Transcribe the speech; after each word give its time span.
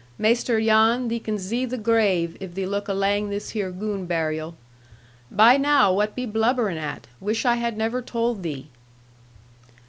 Maister 0.17 0.59
Jan, 0.59 1.09
thee 1.09 1.19
can 1.19 1.37
zee 1.37 1.63
the 1.65 1.77
grave 1.77 2.35
if 2.39 2.55
thee 2.55 2.65
look 2.65 2.87
alang 2.87 3.29
this 3.29 3.49
here 3.51 3.69
goon 3.71 4.07
barryel. 4.07 4.55
Buy 5.29 5.57
now, 5.57 5.93
whutt 5.93 6.15
be 6.15 6.25
blubberin' 6.25 6.79
at? 6.79 7.05
Wish 7.19 7.45
I 7.45 7.57
had 7.57 7.77
never 7.77 8.01
told 8.01 8.41
thee.' 8.41 8.71